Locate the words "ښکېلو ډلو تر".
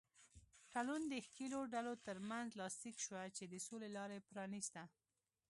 1.25-2.17